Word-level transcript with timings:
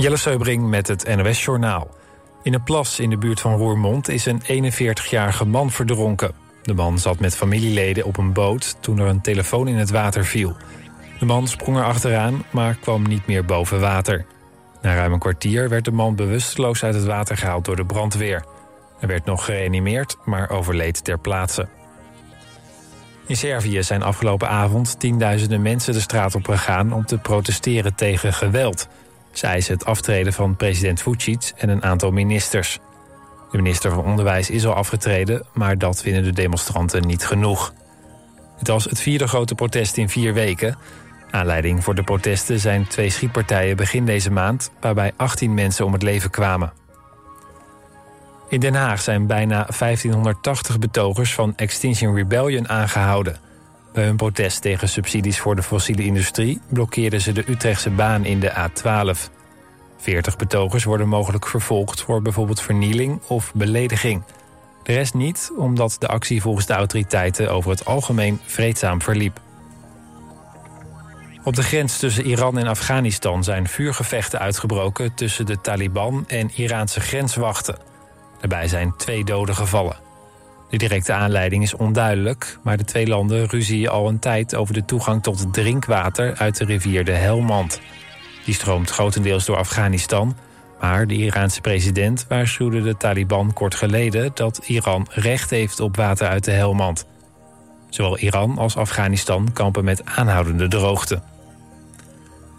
Jelle 0.00 0.16
Seubring 0.16 0.68
met 0.68 0.88
het 0.88 1.16
NOS 1.16 1.44
Journaal. 1.44 1.90
In 2.42 2.54
een 2.54 2.62
plas 2.62 2.98
in 2.98 3.10
de 3.10 3.16
buurt 3.16 3.40
van 3.40 3.56
Roermond 3.56 4.08
is 4.08 4.26
een 4.26 4.72
41-jarige 4.72 5.44
man 5.44 5.70
verdronken. 5.70 6.32
De 6.62 6.74
man 6.74 6.98
zat 6.98 7.18
met 7.18 7.36
familieleden 7.36 8.04
op 8.04 8.16
een 8.16 8.32
boot 8.32 8.76
toen 8.80 8.98
er 8.98 9.06
een 9.06 9.20
telefoon 9.20 9.68
in 9.68 9.76
het 9.76 9.90
water 9.90 10.24
viel. 10.24 10.56
De 11.18 11.24
man 11.24 11.48
sprong 11.48 11.76
er 11.76 11.84
achteraan, 11.84 12.44
maar 12.50 12.74
kwam 12.74 13.02
niet 13.02 13.26
meer 13.26 13.44
boven 13.44 13.80
water. 13.80 14.26
Na 14.82 14.94
ruim 14.94 15.12
een 15.12 15.18
kwartier 15.18 15.68
werd 15.68 15.84
de 15.84 15.92
man 15.92 16.14
bewusteloos 16.14 16.84
uit 16.84 16.94
het 16.94 17.04
water 17.04 17.36
gehaald 17.36 17.64
door 17.64 17.76
de 17.76 17.86
brandweer. 17.86 18.44
Hij 18.98 19.08
werd 19.08 19.24
nog 19.24 19.44
gereanimeerd, 19.44 20.16
maar 20.24 20.50
overleed 20.50 21.04
ter 21.04 21.18
plaatse. 21.18 21.68
In 23.26 23.36
Servië 23.36 23.82
zijn 23.82 24.02
afgelopen 24.02 24.48
avond 24.48 25.00
tienduizenden 25.00 25.62
mensen 25.62 25.92
de 25.92 26.00
straat 26.00 26.34
op 26.34 26.44
gegaan... 26.44 26.92
om 26.92 27.06
te 27.06 27.18
protesteren 27.18 27.94
tegen 27.94 28.32
geweld. 28.32 28.88
Ze 29.32 29.46
eisen 29.46 29.74
het 29.74 29.84
aftreden 29.84 30.32
van 30.32 30.56
president 30.56 31.02
Vucic 31.02 31.52
en 31.56 31.68
een 31.68 31.82
aantal 31.82 32.10
ministers. 32.10 32.78
De 33.50 33.56
minister 33.56 33.90
van 33.90 34.04
Onderwijs 34.04 34.50
is 34.50 34.66
al 34.66 34.74
afgetreden, 34.74 35.46
maar 35.52 35.78
dat 35.78 36.02
vinden 36.02 36.22
de 36.22 36.32
demonstranten 36.32 37.06
niet 37.06 37.26
genoeg. 37.26 37.72
Het 38.58 38.68
was 38.68 38.84
het 38.84 39.00
vierde 39.00 39.28
grote 39.28 39.54
protest 39.54 39.96
in 39.96 40.08
vier 40.08 40.34
weken. 40.34 40.76
Aanleiding 41.30 41.84
voor 41.84 41.94
de 41.94 42.02
protesten 42.02 42.60
zijn 42.60 42.86
twee 42.86 43.10
schietpartijen 43.10 43.76
begin 43.76 44.04
deze 44.04 44.30
maand... 44.30 44.70
waarbij 44.80 45.12
18 45.16 45.54
mensen 45.54 45.84
om 45.84 45.92
het 45.92 46.02
leven 46.02 46.30
kwamen. 46.30 46.72
In 48.48 48.60
Den 48.60 48.74
Haag 48.74 49.00
zijn 49.00 49.26
bijna 49.26 49.66
1580 49.78 50.78
betogers 50.78 51.34
van 51.34 51.52
Extinction 51.56 52.14
Rebellion 52.14 52.68
aangehouden. 52.68 53.49
Bij 53.92 54.04
hun 54.04 54.16
protest 54.16 54.62
tegen 54.62 54.88
subsidies 54.88 55.38
voor 55.38 55.56
de 55.56 55.62
fossiele 55.62 56.04
industrie... 56.04 56.60
blokkeerden 56.68 57.20
ze 57.20 57.32
de 57.32 57.44
Utrechtse 57.50 57.90
baan 57.90 58.24
in 58.24 58.40
de 58.40 58.52
A12. 58.52 59.30
40 59.96 60.36
betogers 60.36 60.84
worden 60.84 61.08
mogelijk 61.08 61.46
vervolgd 61.46 62.02
voor 62.02 62.22
bijvoorbeeld 62.22 62.60
vernieling 62.60 63.20
of 63.26 63.52
belediging. 63.54 64.22
De 64.82 64.92
rest 64.92 65.14
niet, 65.14 65.52
omdat 65.56 65.96
de 65.98 66.08
actie 66.08 66.42
volgens 66.42 66.66
de 66.66 66.72
autoriteiten... 66.72 67.52
over 67.52 67.70
het 67.70 67.84
algemeen 67.84 68.40
vreedzaam 68.44 69.02
verliep. 69.02 69.40
Op 71.44 71.56
de 71.56 71.62
grens 71.62 71.98
tussen 71.98 72.26
Iran 72.26 72.58
en 72.58 72.66
Afghanistan 72.66 73.44
zijn 73.44 73.68
vuurgevechten 73.68 74.38
uitgebroken... 74.38 75.14
tussen 75.14 75.46
de 75.46 75.60
Taliban 75.60 76.24
en 76.28 76.50
Iraanse 76.54 77.00
grenswachten... 77.00 77.88
Daarbij 78.40 78.68
zijn 78.68 78.94
twee 78.96 79.24
doden 79.24 79.54
gevallen. 79.54 79.96
De 80.70 80.76
directe 80.76 81.12
aanleiding 81.12 81.62
is 81.62 81.74
onduidelijk, 81.74 82.58
maar 82.62 82.76
de 82.76 82.84
twee 82.84 83.06
landen 83.06 83.46
ruzien 83.46 83.88
al 83.88 84.08
een 84.08 84.18
tijd 84.18 84.54
over 84.54 84.74
de 84.74 84.84
toegang 84.84 85.22
tot 85.22 85.52
drinkwater 85.52 86.36
uit 86.36 86.56
de 86.56 86.64
rivier 86.64 87.04
de 87.04 87.12
Helmand. 87.12 87.80
Die 88.44 88.54
stroomt 88.54 88.90
grotendeels 88.90 89.44
door 89.44 89.56
Afghanistan, 89.56 90.36
maar 90.80 91.06
de 91.06 91.14
Iraanse 91.14 91.60
president 91.60 92.26
waarschuwde 92.28 92.82
de 92.82 92.96
Taliban 92.96 93.52
kort 93.52 93.74
geleden 93.74 94.30
dat 94.34 94.60
Iran 94.66 95.06
recht 95.10 95.50
heeft 95.50 95.80
op 95.80 95.96
water 95.96 96.28
uit 96.28 96.44
de 96.44 96.50
Helmand. 96.50 97.06
Zowel 97.88 98.18
Iran 98.18 98.58
als 98.58 98.76
Afghanistan 98.76 99.52
kampen 99.52 99.84
met 99.84 100.04
aanhoudende 100.04 100.68
droogte. 100.68 101.22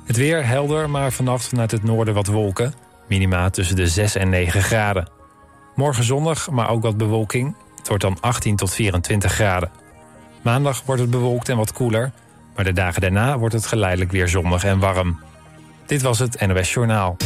Het 0.05 0.17
weer 0.17 0.47
helder, 0.47 0.89
maar 0.89 1.11
vannacht 1.11 1.47
vanuit 1.47 1.71
het 1.71 1.83
noorden 1.83 2.13
wat 2.13 2.27
wolken. 2.27 2.73
Minima 3.07 3.49
tussen 3.49 3.75
de 3.75 3.87
6 3.87 4.15
en 4.15 4.29
9 4.29 4.61
graden. 4.61 5.09
Morgen 5.75 6.03
zonnig, 6.03 6.49
maar 6.49 6.69
ook 6.69 6.81
wat 6.81 6.97
bewolking. 6.97 7.55
Het 7.81 7.89
wordt 7.89 8.03
dan 8.03 8.17
18 8.19 8.55
tot 8.55 8.73
24 8.73 9.31
graden. 9.31 9.71
Maandag 10.41 10.81
wordt 10.85 11.01
het 11.01 11.09
bewolkt 11.09 11.49
en 11.49 11.57
wat 11.57 11.73
koeler. 11.73 12.11
Maar 12.55 12.65
de 12.65 12.73
dagen 12.73 13.01
daarna 13.01 13.37
wordt 13.37 13.53
het 13.53 13.65
geleidelijk 13.65 14.11
weer 14.11 14.27
zonnig 14.27 14.63
en 14.63 14.79
warm. 14.79 15.19
Dit 15.85 16.01
was 16.01 16.19
het 16.19 16.47
NOS 16.47 16.73
Journaal. 16.73 17.17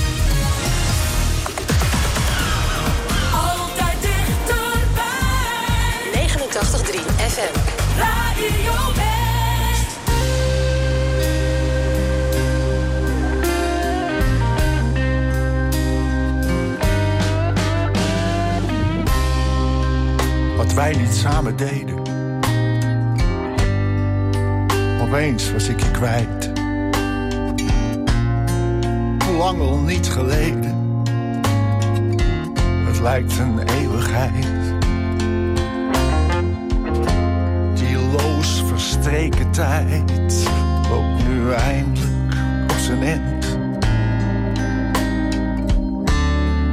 Samen 21.31 21.55
deden. 21.55 21.99
Opeens 25.01 25.51
was 25.51 25.67
ik 25.67 25.79
je 25.79 25.91
kwijt. 25.91 26.51
Lang 29.37 29.59
al 29.59 29.77
niet 29.77 30.09
geleden. 30.09 31.03
Het 32.85 32.99
lijkt 32.99 33.37
een 33.37 33.59
eeuwigheid. 33.59 34.47
Die 37.73 37.97
loos 37.97 38.63
verstreken 38.67 39.51
tijd 39.51 40.47
loopt 40.89 41.27
nu 41.27 41.51
eindelijk 41.51 42.33
op 42.71 42.77
zijn 42.77 43.03
eind. 43.03 43.45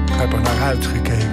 Ik 0.06 0.14
heb 0.14 0.32
er 0.32 0.40
naar 0.40 0.60
uitgekeken. 0.60 1.31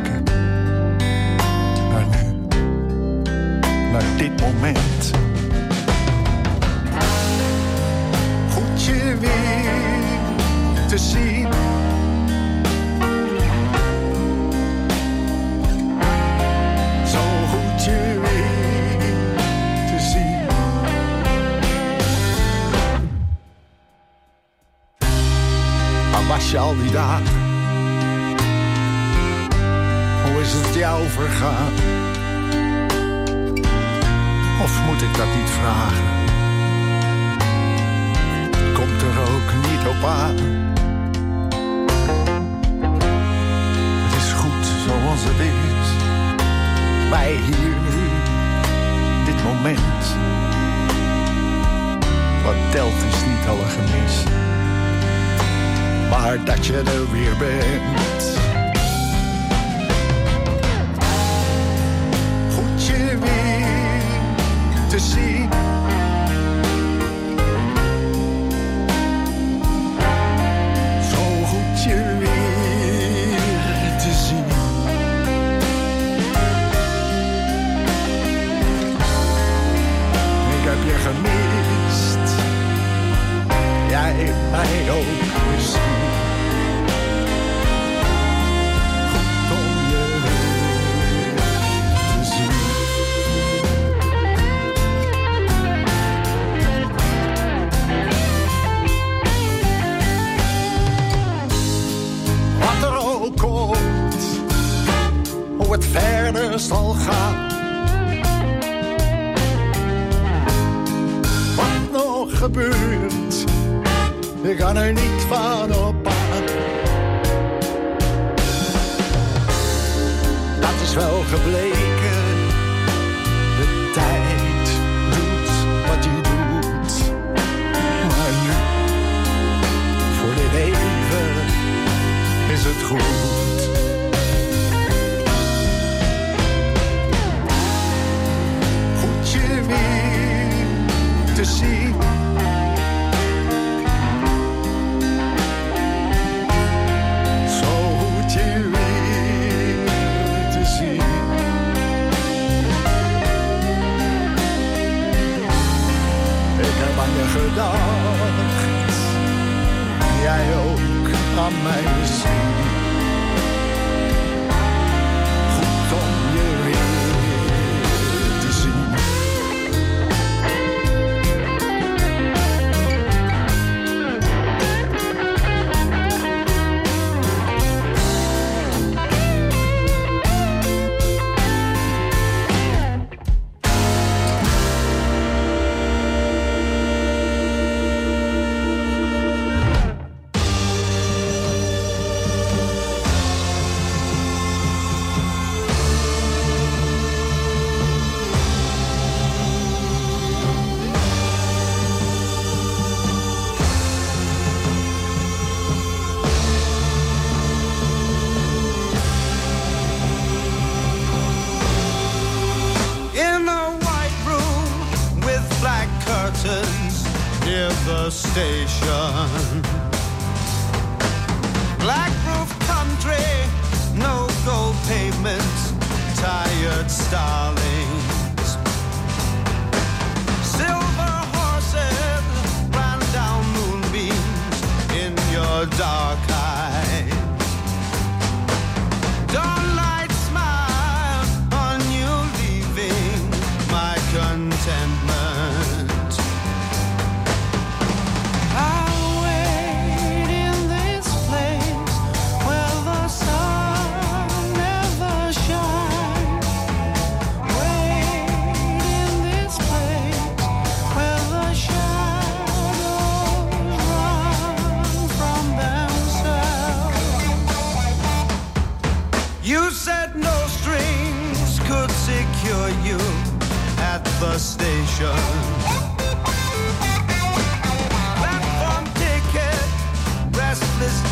Dit 4.17 4.41
moment. 4.41 5.11
Goed 8.49 8.83
je 8.83 9.17
weer 9.19 10.87
te 10.87 10.97
zien. 10.97 11.47
Zo 17.05 17.19
goed 17.49 17.83
je 17.83 18.19
weer 18.21 18.99
te 19.87 19.99
zien. 19.99 20.47
Waar 26.11 26.27
was 26.27 26.51
je 26.51 26.57
al 26.57 26.75
die 26.75 26.91
dagen? 26.91 27.37
Hoe 30.23 30.41
is 30.41 30.53
het 30.53 30.75
jou 30.75 31.07
vergaan? 31.07 32.08
Of 34.61 34.85
moet 34.85 35.01
ik 35.01 35.17
dat 35.17 35.27
niet 35.35 35.49
vragen? 35.49 36.05
Komt 38.73 39.01
er 39.01 39.19
ook 39.21 39.53
niet 39.71 39.87
op 39.87 40.03
aan. 40.09 40.35
Het 44.05 44.15
is 44.15 44.31
goed 44.31 44.65
zoals 44.85 45.23
het 45.23 45.39
is. 45.39 45.87
Wij 47.09 47.31
hier 47.31 47.75
nu, 47.89 48.09
dit 49.25 49.43
moment. 49.43 50.15
Wat 52.43 52.71
telt 52.71 53.03
is 53.11 53.25
niet 53.25 53.47
alle 53.47 53.65
gemis. 53.65 54.23
Maar 56.09 56.43
dat 56.43 56.65
je 56.65 56.77
er 56.77 57.11
weer 57.11 57.37
bent. 57.37 58.18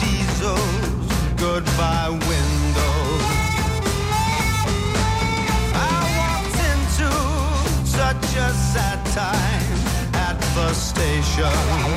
Diesels, 0.01 1.07
goodbye 1.37 2.09
windows. 2.09 3.25
I 5.73 5.97
walked 6.19 6.59
into 6.73 7.09
such 7.85 8.27
a 8.37 8.49
sad 8.73 8.99
time 9.13 9.79
at 10.15 10.37
the 10.55 10.73
station. 10.73 11.96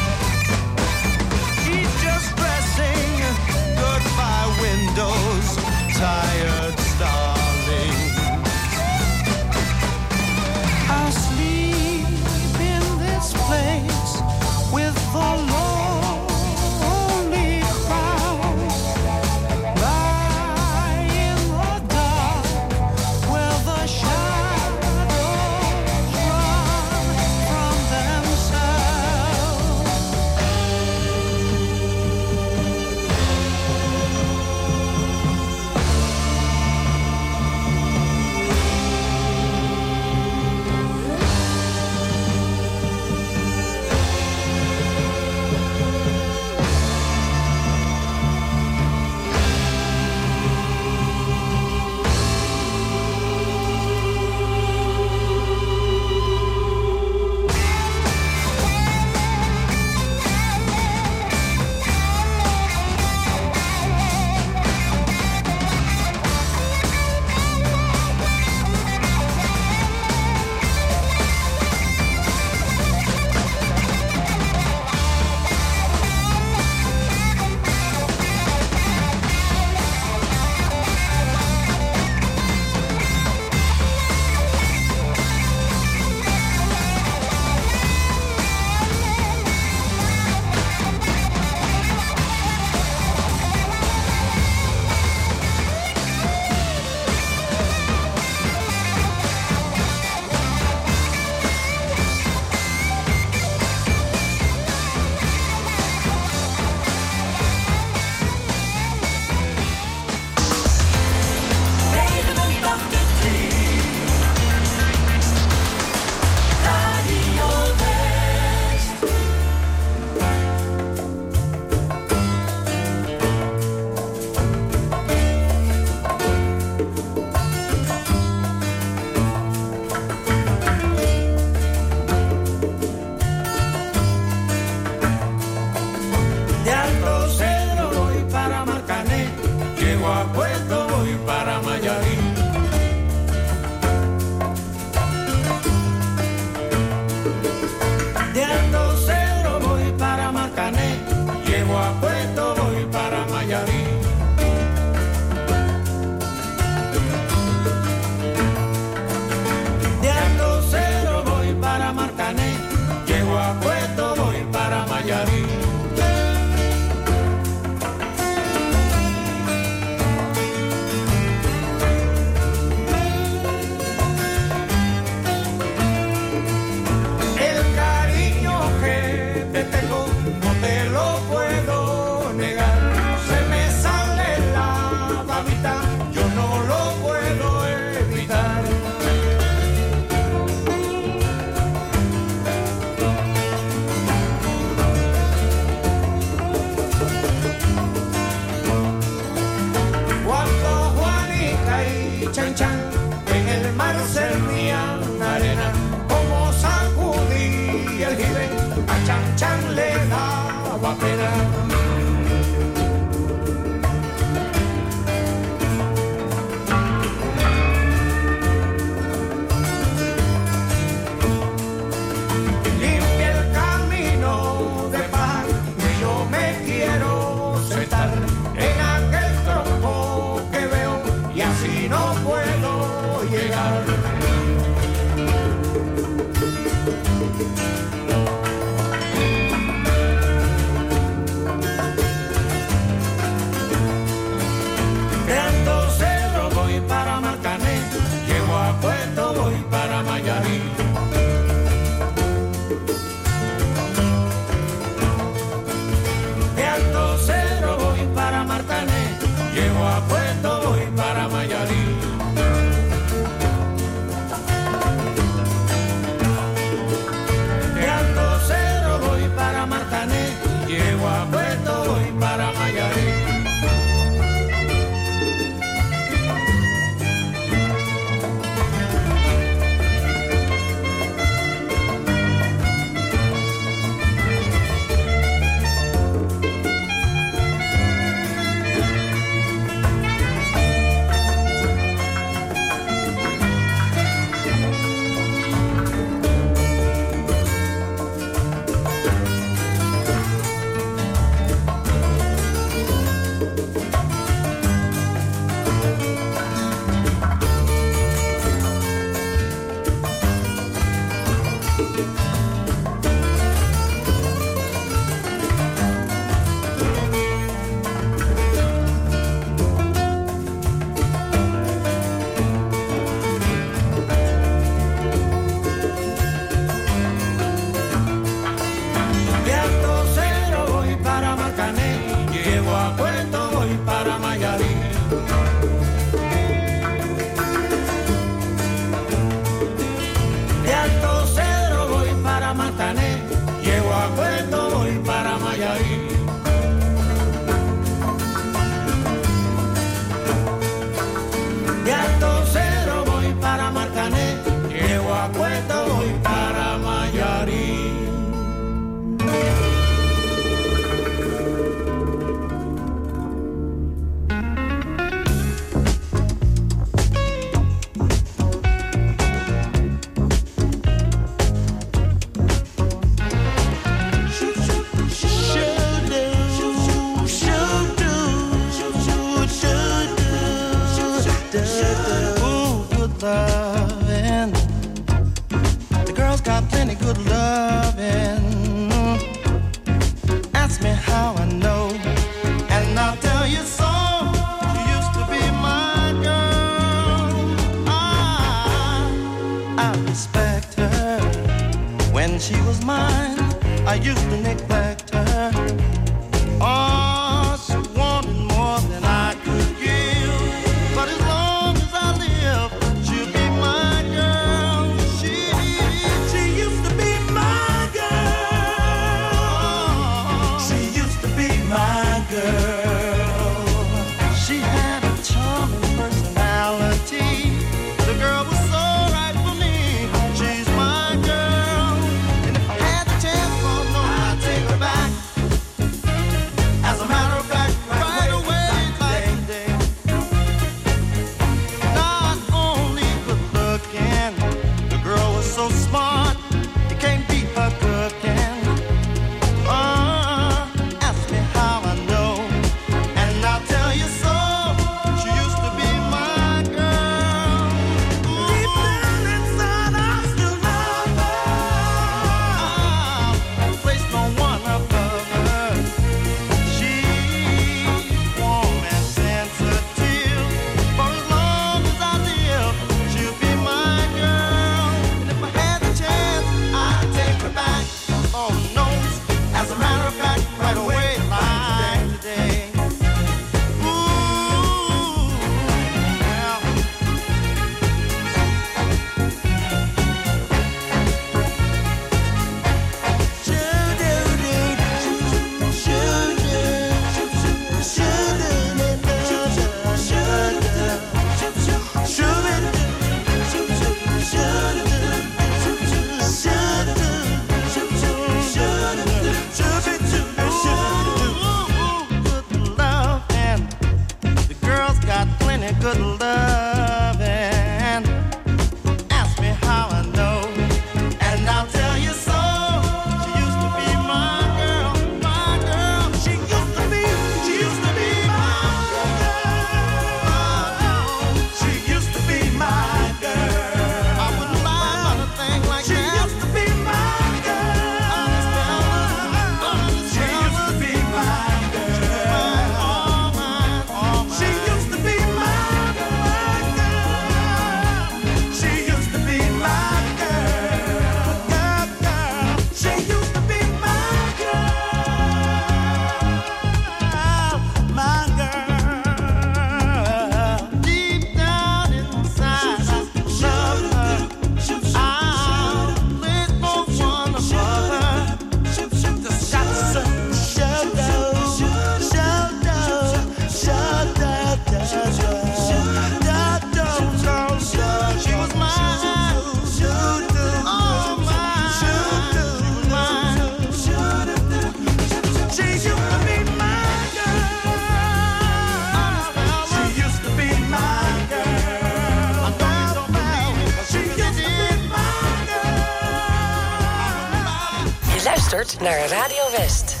Naar 598.79 599.07
Radio 599.07 599.51
West. 599.57 600.00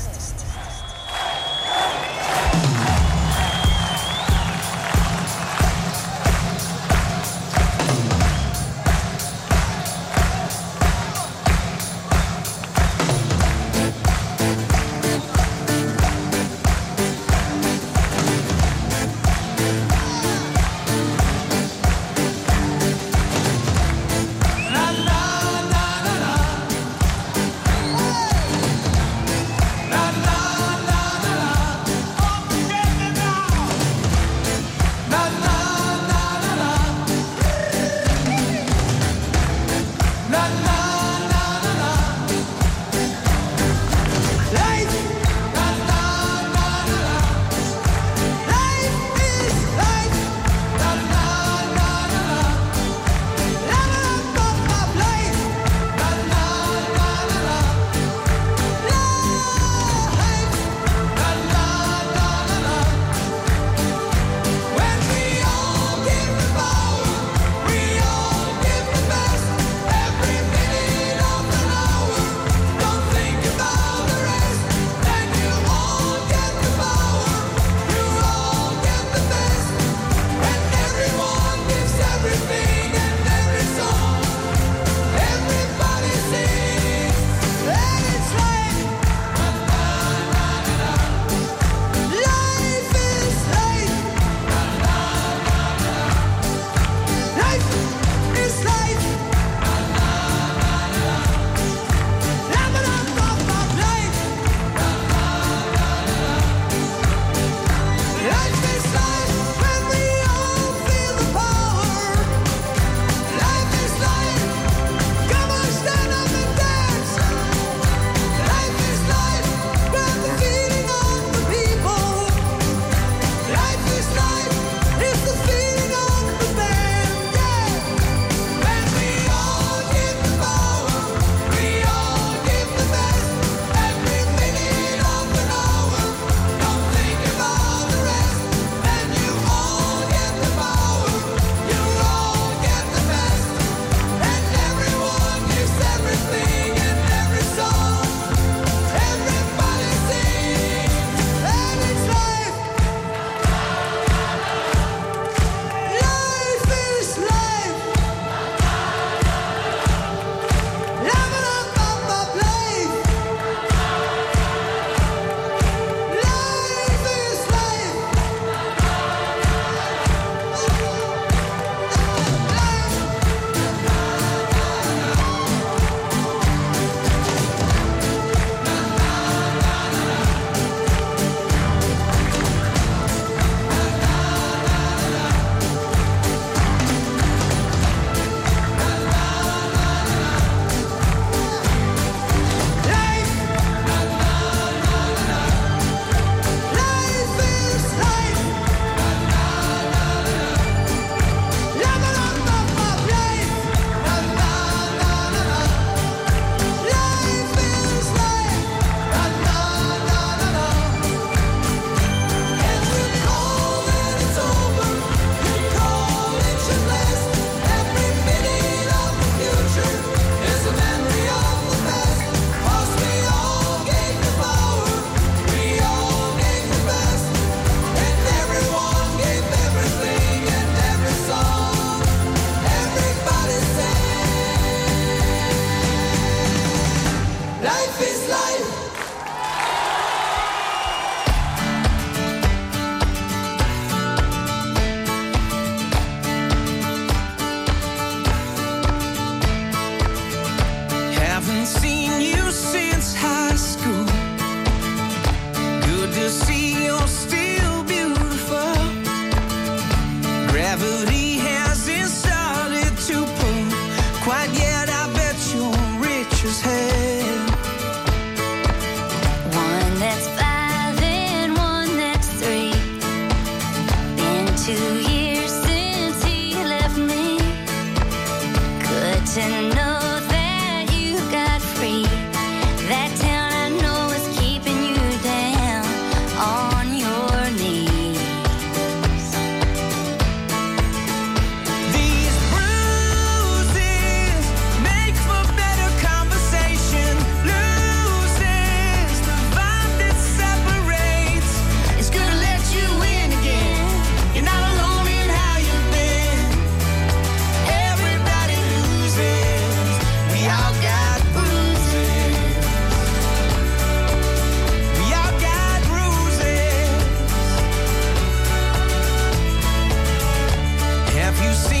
you 321.51 321.57
see 321.57 321.80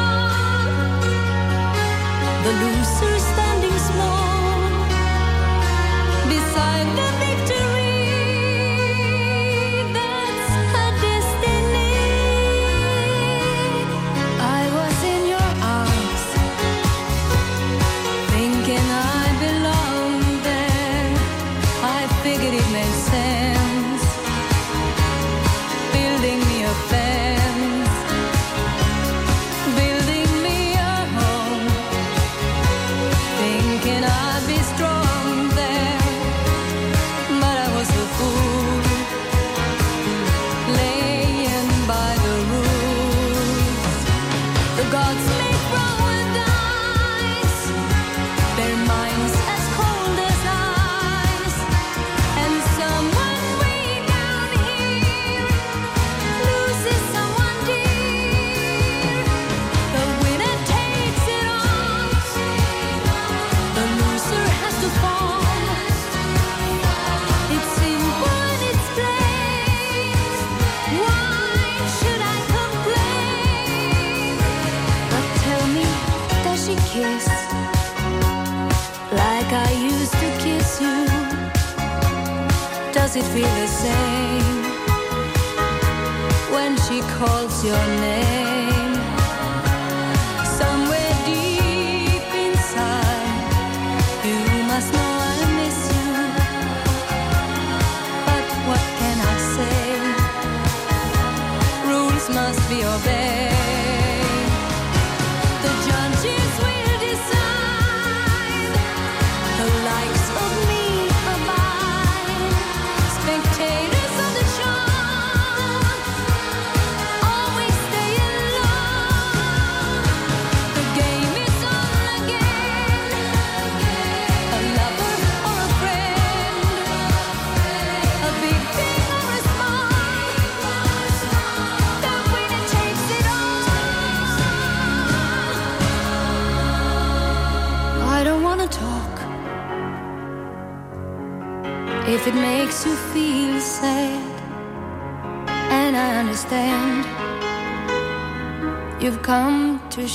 the 2.43 2.51
loser 2.53 3.20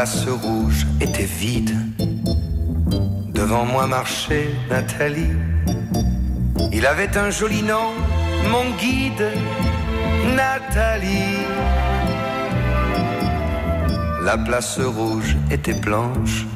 La 0.00 0.06
place 0.06 0.28
rouge 0.28 0.86
était 0.98 1.26
vide. 1.26 1.76
Devant 3.34 3.66
moi 3.66 3.86
marchait 3.86 4.48
Nathalie. 4.70 5.36
Il 6.72 6.86
avait 6.86 7.18
un 7.18 7.28
joli 7.28 7.62
nom, 7.62 7.90
mon 8.50 8.64
guide, 8.78 9.26
Nathalie. 10.34 11.44
La 14.24 14.38
place 14.38 14.80
rouge 14.80 15.36
était 15.50 15.74
blanche, 15.74 16.46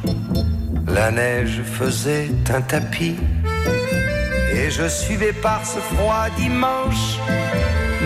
la 0.88 1.10
neige 1.10 1.60
faisait 1.64 2.30
un 2.48 2.62
tapis, 2.62 3.16
et 4.54 4.70
je 4.70 4.88
suivais 4.88 5.34
par 5.34 5.66
ce 5.66 5.80
froid 5.80 6.28
dimanche 6.38 7.18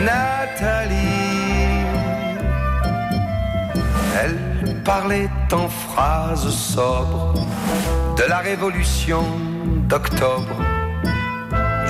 Nathalie. 0.05 1.28
parlait 4.89 5.29
en 5.53 5.69
phrases 5.69 6.49
sobres 6.49 7.35
de 8.17 8.25
la 8.27 8.39
révolution 8.39 9.23
d'octobre. 9.91 10.57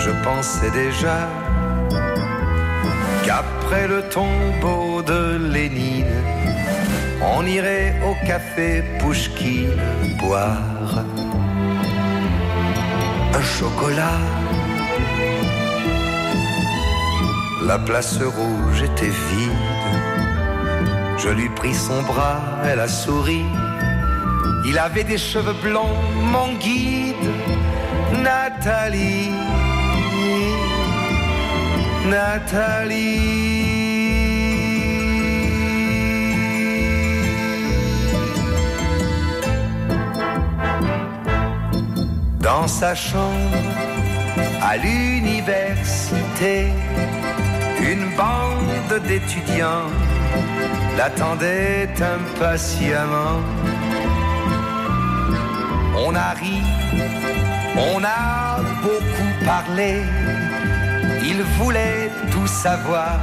Je 0.02 0.10
pensais 0.24 0.72
déjà 0.72 1.18
qu'après 3.24 3.86
le 3.86 4.00
tombeau 4.16 5.00
de 5.02 5.20
Lénine, 5.54 6.18
on 7.36 7.46
irait 7.46 7.94
au 8.08 8.14
café 8.26 8.82
Pouchkine 8.98 9.80
boire 10.20 11.04
un 13.38 13.44
chocolat. 13.58 14.20
La 17.64 17.78
place 17.78 18.18
rouge 18.20 18.82
était 18.82 19.14
vide 19.28 19.67
je 21.18 21.30
lui 21.30 21.48
pris 21.48 21.74
son 21.74 22.02
bras, 22.02 22.40
elle 22.64 22.78
a 22.80 22.86
souri. 22.86 23.44
Il 24.64 24.78
avait 24.78 25.02
des 25.02 25.18
cheveux 25.18 25.56
blonds, 25.62 25.96
mon 26.22 26.54
guide, 26.54 27.16
Nathalie. 28.22 29.30
Nathalie. 32.06 33.48
Dans 42.40 42.68
sa 42.68 42.94
chambre, 42.94 43.56
à 44.62 44.76
l'université, 44.76 46.68
une 47.80 48.06
bande 48.16 49.02
d'étudiants 49.06 49.90
l'attendait 50.98 51.88
impatiemment. 52.16 53.38
On 56.04 56.12
a 56.14 56.30
ri, 56.40 56.58
on 57.92 58.02
a 58.02 58.58
beaucoup 58.82 59.32
parlé, 59.44 59.92
il 61.22 61.40
voulait 61.58 62.10
tout 62.32 62.48
savoir. 62.48 63.20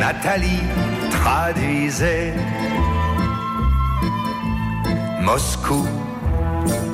Nathalie 0.00 0.64
traduisait 1.10 2.32
Moscou, 5.20 5.86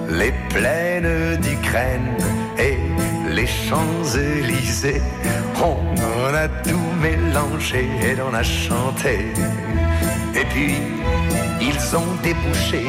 les 0.09 0.35
plaines 0.49 1.37
d'Ukraine 1.45 2.11
et 2.59 2.79
les 3.37 3.47
Champs-Élysées. 3.47 5.03
On 5.63 5.77
en 5.77 6.35
a 6.35 6.49
tout 6.49 6.89
mélangé 7.03 7.89
et 8.03 8.15
l'on 8.15 8.33
a 8.33 8.43
chanté. 8.43 9.33
Et 10.35 10.45
puis, 10.47 10.75
ils 11.61 11.97
ont 11.97 12.15
débouché 12.23 12.87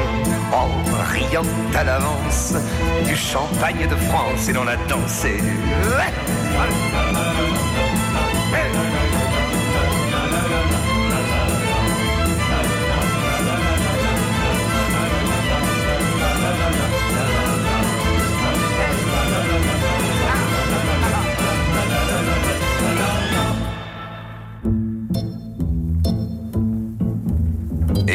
en 0.53 0.69
riant 1.11 1.43
à 1.75 1.83
l'avance 1.83 2.53
du 3.05 3.15
champagne 3.15 3.87
de 3.89 3.95
France 3.95 4.47
et 4.47 4.53
l'on 4.53 4.67
a 4.67 4.77
dansé. 4.87 5.37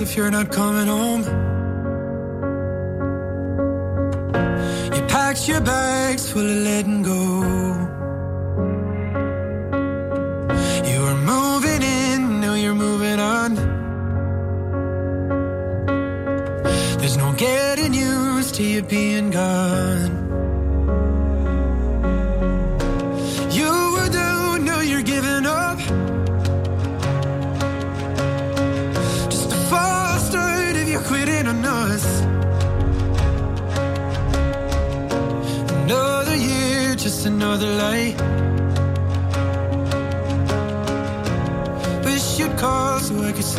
If 0.00 0.16
you're 0.16 0.30
not 0.30 0.50
coming 0.50 0.86
home. 0.86 1.22
You 4.94 5.02
packed 5.08 5.46
your 5.48 5.60
bags 5.60 6.30
full 6.30 6.48
of 6.48 6.56
letting 6.64 7.02
go. 7.02 7.79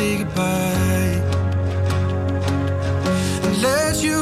Say 0.02 0.18
goodbye. 0.18 1.22
And 3.46 3.62
let 3.62 4.04
you 4.04 4.21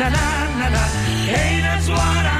na 0.00 0.08
na 0.08 0.24
na 0.60 0.68
na. 0.70 0.82
Hey, 1.28 1.60
that's 1.60 1.88
what 1.88 2.26
I. 2.26 2.39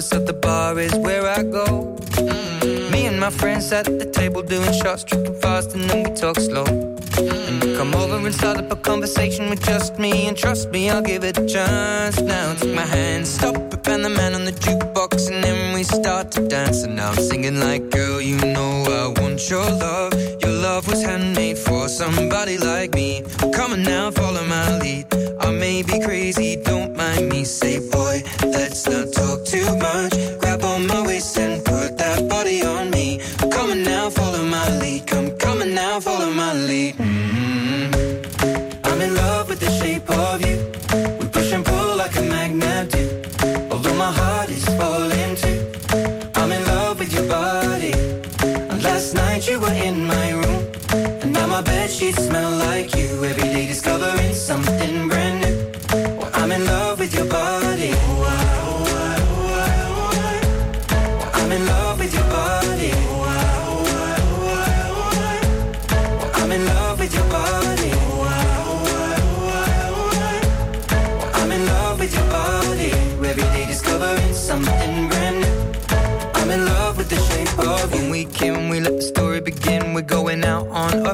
at 0.00 0.26
the 0.26 0.32
bar 0.32 0.78
is 0.78 0.94
where 0.96 1.26
I 1.28 1.42
go. 1.42 1.66
Mm 1.66 2.26
-hmm. 2.26 2.90
Me 2.90 3.00
and 3.08 3.18
my 3.20 3.30
friends 3.40 3.72
at 3.72 3.84
the 3.84 4.08
table 4.20 4.42
doing 4.42 4.74
shots, 4.82 5.02
tripping 5.04 5.38
fast, 5.40 5.74
and 5.74 5.82
then 5.88 6.02
we 6.04 6.10
talk 6.22 6.38
slow. 6.40 6.64
Mm 6.64 6.96
-hmm. 6.96 7.48
And 7.48 7.56
you 7.64 7.70
come 7.78 7.92
over 8.02 8.16
and 8.26 8.34
start 8.34 8.56
up 8.62 8.72
a 8.72 8.78
conversation 8.90 9.44
with 9.50 9.62
just 9.72 9.92
me, 10.04 10.12
and 10.28 10.36
trust 10.42 10.64
me, 10.74 10.80
I'll 10.92 11.06
give 11.12 11.22
it 11.30 11.36
a 11.44 11.46
chance. 11.54 12.16
Now 12.32 12.46
take 12.60 12.74
my 12.82 12.88
hand, 12.96 13.22
stop 13.36 13.56
it, 13.74 13.88
and 13.92 14.02
the 14.06 14.12
man 14.20 14.32
on 14.38 14.44
the 14.50 14.56
jukebox, 14.64 15.12
and 15.30 15.38
then 15.44 15.58
we 15.76 15.82
start 15.98 16.26
to 16.34 16.40
dance. 16.56 16.78
And 16.86 16.94
now 17.00 17.10
I'm 17.12 17.22
singing 17.30 17.58
like, 17.68 17.82
girl, 17.96 18.18
you 18.30 18.38
know 18.54 18.72
I 19.02 19.04
want 19.20 19.38
your 19.52 19.68
love, 19.86 20.12
your 20.42 20.54
love 20.66 20.79
was 21.00 21.08
handmade 21.08 21.58
for 21.58 21.88
somebody 21.88 22.58
like 22.58 22.94
me. 22.94 23.22
Come 23.54 23.72
on 23.72 23.82
now, 23.82 24.10
follow 24.10 24.44
my 24.44 24.78
lead. 24.78 25.06
I 25.40 25.50
may 25.50 25.82
be 25.82 26.00
crazy, 26.00 26.56
don't 26.56 26.96
mind 26.96 27.28
me. 27.28 27.44
Say, 27.44 27.78
boy, 27.90 28.22
let's 28.42 28.86
not 28.86 29.12
talk 29.12 29.44
too 29.44 29.76
much. 29.76 30.19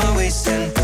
My 0.00 0.16
waist 0.16 0.48
and 0.48 0.79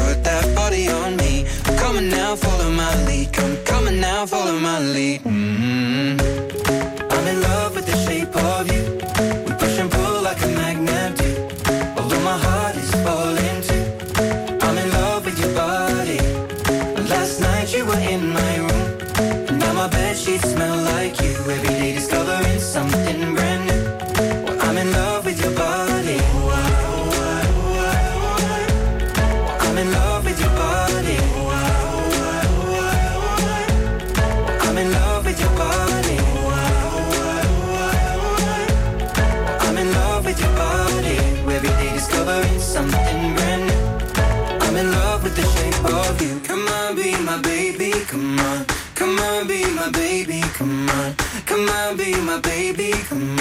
baby. 52.41 52.93
Come 53.09 53.30
on. 53.30 53.36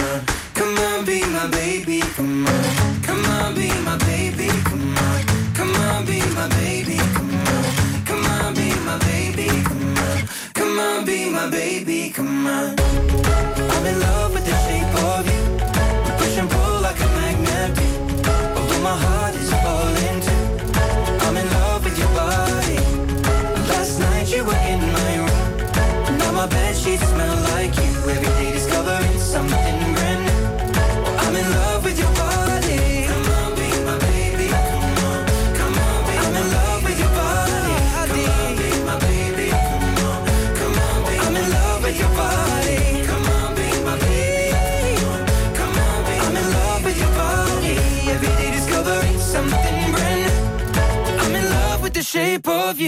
Op 52.66 52.74
een 52.74 52.80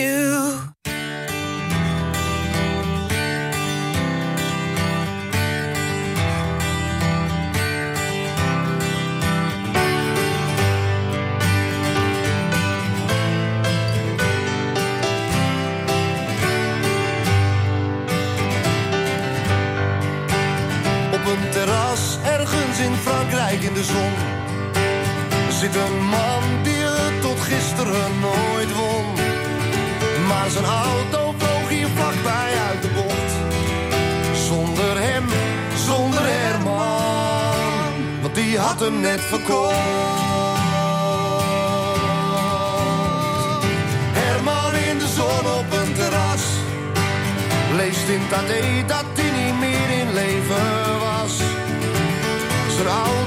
terras 21.51 22.17
ergens 22.23 22.79
in 22.79 22.95
Frankrijk 22.95 23.61
in 23.61 23.73
de 23.73 23.83
zon 23.83 24.11
zit 25.49 25.75
een 25.75 26.05
man 26.05 26.63
die 26.63 26.73
het 26.73 27.21
tot 27.21 27.39
gisteren 27.39 28.21
won. 28.21 28.46
Zijn 30.49 30.65
auto 30.65 31.33
vloog 31.37 31.69
hier 31.69 31.87
vlakbij 31.95 32.51
uit 32.69 32.81
de 32.81 32.89
bocht. 32.95 33.31
Zonder 34.47 35.01
hem, 35.01 35.23
zonder 35.85 36.21
Herman, 36.23 38.21
want 38.21 38.35
die 38.35 38.57
had 38.57 38.79
hem 38.79 38.99
net 38.99 39.19
verkocht. 39.19 39.75
Herman 44.19 44.73
in 44.75 44.97
de 44.97 45.07
zon 45.07 45.51
op 45.59 45.71
een 45.71 45.93
terras 45.93 46.43
leest 47.75 48.07
in 48.07 48.21
AD 48.33 48.87
dat 48.87 49.05
hij 49.13 49.31
niet 49.43 49.59
meer 49.59 49.89
in 49.99 50.13
leven 50.13 50.99
was. 50.99 51.37
Zijn 52.75 52.87
auto 52.87 53.26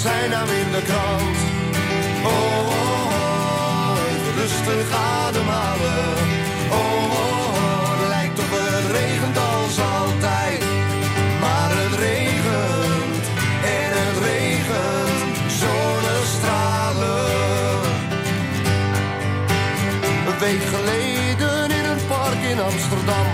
zijn 0.00 0.30
naam 0.30 0.48
in 0.48 0.70
de 0.70 0.82
krant. 0.82 1.38
Oh, 2.24 2.32
oh, 2.32 3.06
oh, 3.10 3.96
rustig 4.36 4.86
ademhalen. 4.96 6.14
Oh, 6.70 7.02
oh, 7.22 7.54
oh, 7.54 8.08
lijkt 8.08 8.38
op 8.38 8.50
het 8.50 8.86
regent 8.96 9.38
als 9.38 9.76
altijd. 9.98 10.62
Maar 11.40 11.70
het 11.80 11.94
regent 11.98 13.24
en 13.78 13.90
het 14.00 14.18
regent 14.28 15.52
zonnestralen. 15.62 17.28
Een 20.28 20.38
week 20.38 20.64
geleden 20.74 21.70
in 21.78 21.84
een 21.92 22.06
park 22.06 22.42
in 22.52 22.60
Amsterdam 22.60 23.28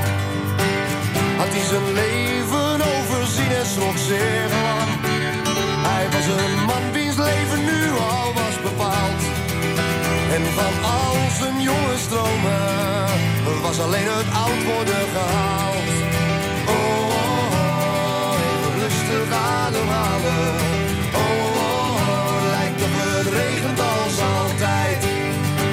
had 1.37 1.49
hij 1.49 1.64
zijn 1.73 1.93
leven 1.93 2.77
overzien 2.95 3.53
en 3.61 3.67
schrok 3.67 3.97
zeer 3.97 4.55
En 10.37 10.45
van 10.45 10.84
al 10.84 11.16
zijn 11.39 11.61
jonge 11.61 11.97
stromen 11.97 13.05
was 13.62 13.80
alleen 13.80 14.07
het 14.07 14.26
oud 14.45 14.64
worden 14.64 15.07
gehaald. 15.14 15.89
Oh, 16.68 16.74
oh, 17.20 17.53
oh, 18.20 18.34
even 18.49 18.72
rustig 18.82 19.26
ademhalen. 19.64 20.49
Oh, 21.14 21.20
oh, 21.20 21.24
oh, 22.09 22.41
lijkt 22.51 22.82
op 22.82 22.95
het 23.03 23.28
regent 23.41 23.80
als 23.80 24.16
altijd. 24.39 24.99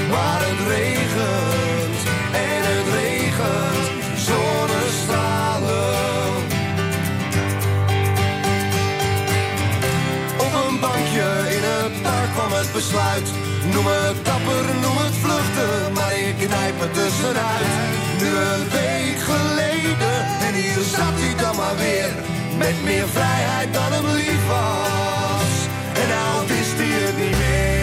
Maar 0.09 0.39
het 0.47 0.61
regent 0.75 1.99
en 2.47 2.61
het 2.71 2.87
regent 2.99 3.87
zonnestralen. 4.27 6.35
Op 10.37 10.53
een 10.63 10.75
bankje 10.79 11.27
in 11.55 11.63
het 11.71 11.93
park 12.01 12.31
kwam 12.33 12.51
het 12.51 12.71
besluit. 12.73 13.27
Noem 13.73 13.87
het 13.87 14.22
vluchten, 16.43 16.49
maar 16.49 16.67
ik 16.67 16.73
knijp 16.73 16.79
het 16.79 16.93
tussenuit. 16.93 17.65
Nu 18.19 18.27
een 18.27 18.69
week 18.69 19.19
geleden 19.19 20.25
en 20.47 20.53
hier 20.53 20.83
zat 20.83 21.15
hij 21.15 21.35
dan 21.35 21.55
maar 21.55 21.77
weer. 21.77 22.11
Met 22.57 22.83
meer 22.83 23.07
vrijheid 23.07 23.73
dan 23.73 23.91
hem 23.91 24.05
lief 24.15 24.47
was. 24.47 25.53
En 26.01 26.07
nou 26.07 26.47
wist 26.47 26.77
hij 26.77 27.07
het 27.07 27.17
niet 27.17 27.37
meer. 27.37 27.82